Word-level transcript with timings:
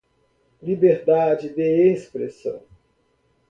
Liberdade 0.63 1.49
de 1.53 1.91
expressão 1.93 2.59